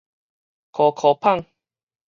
[0.71, 1.45] 箍箍麭